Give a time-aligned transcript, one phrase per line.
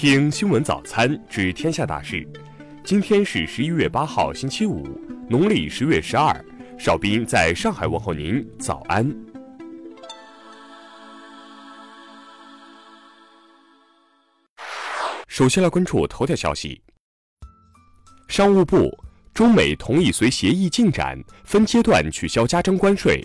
[0.00, 2.24] 听新闻早餐知天下大事。
[2.84, 4.86] 今天是十一月八号，星期五，
[5.28, 6.32] 农历十月十二。
[6.78, 9.12] 邵斌在上海问候您，早安。
[15.26, 16.80] 首先来关注头条消息。
[18.28, 18.96] 商务部，
[19.34, 23.20] 中美同意随协议进展，分阶段取消加征关税。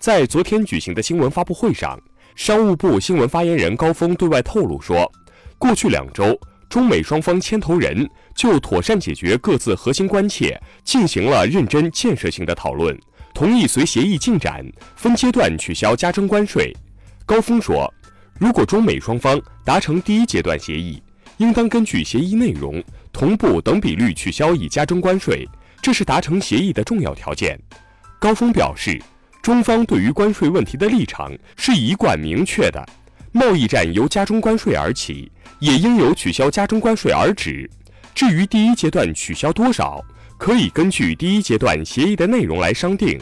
[0.00, 2.00] 在昨天举行的新闻发布会上，
[2.34, 5.06] 商务部新闻发言人高峰对外透露说。
[5.58, 12.96] 过去两周，中美双方牵头人就妥善解决各自核心关切进行了认真建设性的讨论，
[13.34, 16.74] 同意随协议进展，分阶段取消加征关税。
[17.26, 17.92] 高峰说，
[18.38, 21.02] 如果中美双方达成第一阶段协议，
[21.38, 22.82] 应当根据协议内容
[23.12, 25.46] 同步等比率取消已加征关税，
[25.82, 27.58] 这是达成协议的重要条件。
[28.20, 29.00] 高峰表示，
[29.42, 32.84] 中方对于关税问题的立场是一贯明确的，
[33.32, 35.30] 贸易战由加征关税而起。
[35.58, 37.68] 也应由取消加征关税而止。
[38.14, 40.04] 至于第一阶段取消多少，
[40.36, 43.20] 可以根据第一阶段协议的内容来商定。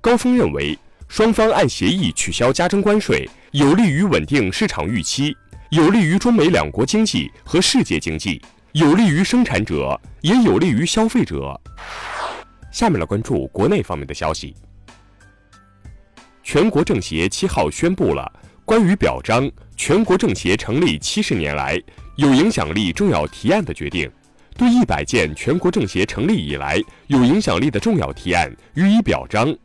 [0.00, 5.36] 高峰认为，双方按协议取消加征关税，有利于稳定市场预期，
[5.70, 8.40] 有利于中美两国经济和世界经济，
[8.72, 11.60] 有利于生产者，也有利于消费者。
[12.70, 14.54] 下面来关注国内方面的消息。
[16.44, 18.32] 全国政协七号宣布了。
[18.68, 21.82] 关于表彰全国政协成立七十年来
[22.16, 24.06] 有影响力重要提案的决定，
[24.58, 29.56] 对一百件全国政协成立以来有影响力的重要提案予以表彰。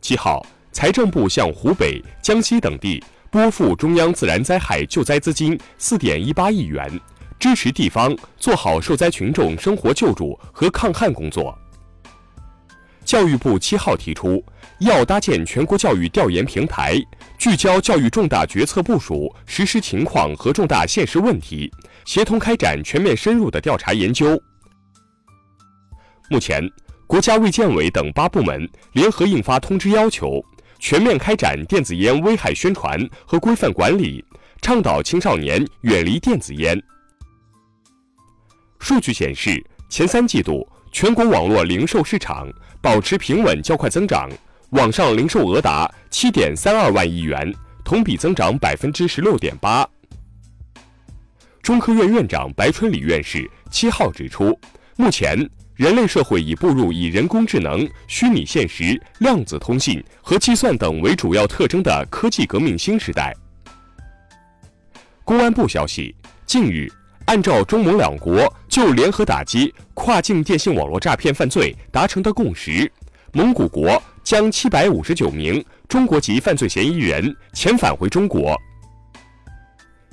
[0.00, 7.00] 七号，财政部向湖北、江西等地拨付中央自然灾害救灾资金四点一八亿元，
[7.38, 11.56] 支持地方做好受灾群众生活救助和抗旱工作。
[13.06, 14.44] 教育部七号提出，
[14.80, 17.00] 要搭建全国教育调研平台。
[17.38, 21.72] 聚焦教育重大决策部署实施情况和重大现实问题，
[22.04, 24.36] 协同开展全面深入的调查研究。
[26.28, 26.68] 目前，
[27.06, 30.44] 国家卫健委等八部门联合印发通知，要求
[30.80, 34.24] 全面开展电子烟危害宣传和规范管理，
[34.60, 36.82] 倡导青少年远离电子烟。
[38.80, 40.66] 数据显示，前三季度
[40.98, 42.48] 全国网络零售市场
[42.80, 44.30] 保持平稳较快增长。
[44.70, 49.86] 网上零售额达七点三二万亿元，同比增长百分之十六点八。
[51.60, 54.58] 中科院院长白春礼院士七号指出，
[54.96, 55.36] 目前
[55.74, 63.36] 人类社会已步入以人工智能、虚拟现实、量子通信和计算等为主要特征的科技革命新时代。
[65.24, 66.90] 公安部消息，近日，
[67.26, 72.92] 按照中蒙两国就联合打击跨境电信网络诈骗犯罪达成的共识，
[73.32, 74.02] 蒙古国。
[74.22, 78.54] 将七百五十九名中国籍犯罪嫌疑人遣返回中国。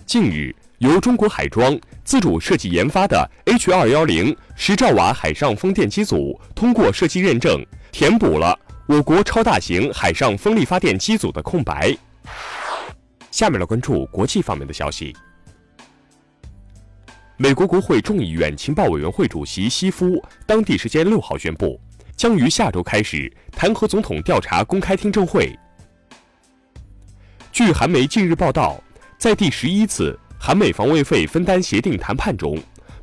[0.06, 8.58] 近日，由中国海装自主设计研发的 H 二幺零十兆瓦海上风电机组通过设计认证，填补了
[8.88, 11.94] 我国超大型海上风力发电机组的空白。
[13.30, 15.14] 下面来关注国际方面的消息。
[17.38, 21.80] 美国国会众议院情报委员会主席西夫当地时间六号宣布。
[22.16, 25.52] 将于下周开始弹劾总统调查公开听证会。
[27.52, 28.82] 据韩媒近日报道，
[29.18, 32.58] 在第十一次韩美防卫费分担协定谈判中，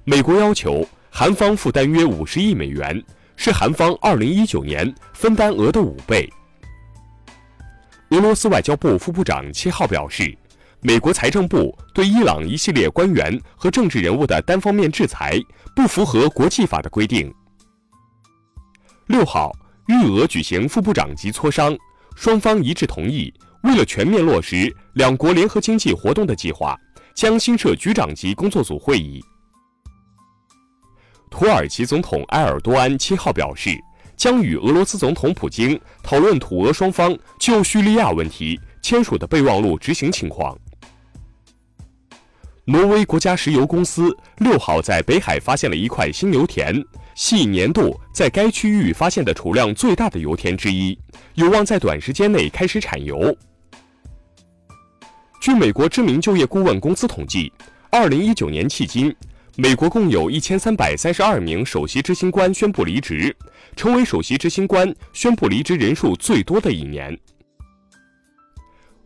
[0.05, 3.03] 美国要求韩方负担约五十亿美元，
[3.37, 6.33] 是韩方二零一九年分担额的五倍。
[8.11, 10.35] 俄罗斯外交部副部长七号表示，
[10.83, 15.39] 美国财政部对伊朗一系列官员和政治人物的单方面制裁
[15.77, 17.33] 不符合国际法的规定。
[19.09, 19.53] 六号，
[19.87, 21.77] 日俄举行副部长级磋商，
[22.17, 23.31] 双方一致同意，
[23.65, 26.75] 为了全面落实两国联合经济活动的计划，
[27.15, 29.23] 将新设局长级工作组会议。
[31.31, 33.79] 土耳其总统埃尔多安七号表示，
[34.17, 40.57] 将与俄罗斯总统普京讨论土俄双方就叙利亚问题签署的备忘录执行情况。
[42.71, 46.73] 挪威国家石油公司六号在北海发现了一块新油田。
[47.17, 50.97] 系年度在该区域发现的储量最大的油田之一，
[51.35, 53.37] 有望在短时间内开始产油。
[55.41, 57.53] 据美国知名就业顾问公司统计，
[57.91, 59.13] 二零一九年迄今，
[59.57, 63.37] 美国共有一千三百三十二名首席执行官宣布离职，
[63.75, 67.19] 成为首席执行官宣布离职人数最多的一年。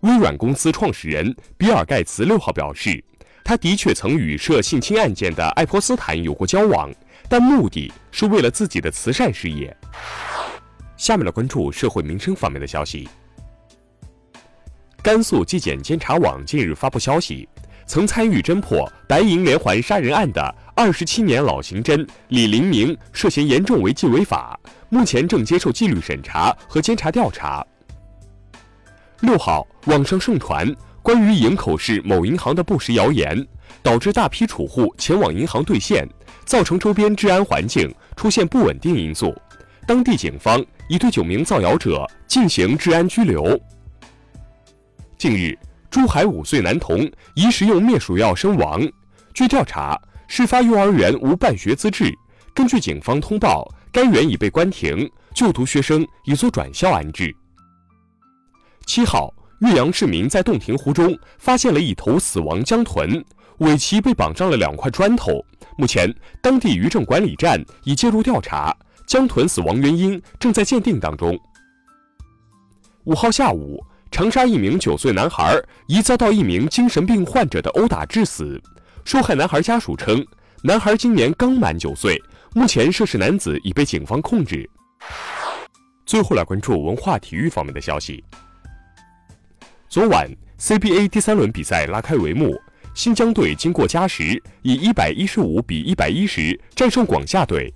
[0.00, 3.02] 微软公司创始人比尔·盖茨六号表示，
[3.44, 6.91] 他的确曾与涉性侵案件的爱泼斯坦有过交往。
[7.26, 9.75] 但目的是为了自己的慈善事业。
[10.96, 13.08] 下面来关注社会民生方面的消息。
[15.02, 17.49] 甘肃纪检监察网近日发布消息，
[17.87, 27.67] 曾参与侦破白银连环杀人案的二十七年老刑侦李林明涉嫌严重违纪违法，目前正接受纪律审查和监察调查。
[29.20, 30.70] 六号，网上盛传
[31.05, 33.47] 关于营口市某银行的不实谣言，
[33.83, 36.09] 导致大批储户前往银行兑现，
[36.47, 39.31] 造成周边治安环境出现不稳定因素。
[39.87, 43.61] 当地警方已对九名造谣者进行治安拘留。
[45.19, 45.55] 近日，
[45.91, 48.81] 珠海五岁男童疑食用灭鼠药身亡。
[49.35, 52.11] 据调查，事发幼儿园无办学资质。
[52.55, 57.31] 根据警方通报，该园已被关停，就读学生已做转校安置。
[58.87, 59.31] 七号，
[59.64, 63.25] 岳阳市民在洞庭湖中发现了一头死亡江豚，
[63.58, 65.43] 尾鳍被绑上了两块砖头。
[65.78, 68.76] 目前，当地渔政管理站已介入调查。
[69.06, 71.38] 江豚死亡原因正在鉴定当中。
[73.05, 78.61] 五号下午，长沙一名九岁男孩疑遭到一名精神病患者的殴打致死。
[79.02, 80.22] 受害男孩家属称，
[80.62, 82.20] 男孩今年刚满九岁，
[82.55, 84.69] 目前涉事男子已被警方控制。
[86.05, 88.22] 最后来关注文化体育方面的消息。
[89.94, 92.61] 昨晚 CBA 第三轮比赛拉开帷幕，
[92.94, 97.73] 新疆队经过加时，以一百一十五比一百一十战胜广厦队。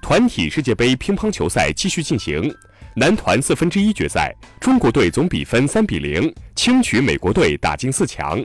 [0.00, 2.50] 团体世界杯乒乓球赛继续进行，
[2.94, 8.42] 男团四分之一决赛，中国队总比分三比零轻取美国队，打进四强。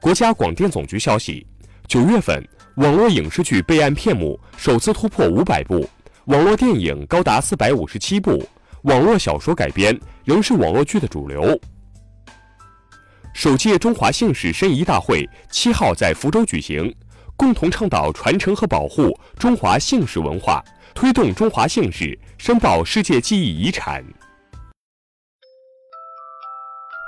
[0.00, 1.46] 国家广电总局消息，
[1.86, 2.44] 九月份
[2.78, 5.88] 网络影视剧备案片目首次突破五百部，
[6.24, 8.44] 网络电影高达四百五十七部，
[8.84, 11.58] 网络小说改编仍是网络剧的主流。
[13.34, 16.94] 首届中华姓氏申遗大会七号在福州举行。
[17.36, 20.62] 共同倡导传承和保护中华姓氏文化，
[20.94, 24.04] 推动中华姓氏申报世界记忆遗产。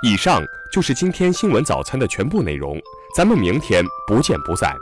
[0.03, 2.77] 以上就是今天新闻早餐的全部内容，
[3.15, 4.75] 咱们明天不见不散。